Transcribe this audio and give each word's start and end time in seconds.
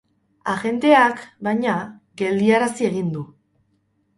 Agenteak, 0.53 1.21
baina, 1.49 1.75
geldiarazi 2.23 2.89
egin 2.89 3.13
du. 3.19 3.23